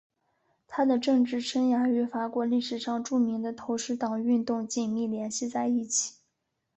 [0.67, 6.15] 他的政治生涯与法国历史上著名的投石党运动紧密联系在一起。